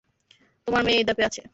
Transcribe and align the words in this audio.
তোমার 0.67 0.81
মেয়ে 0.85 0.97
এই 0.97 1.05
ধাপে 1.07 1.23
আছে। 1.25 1.41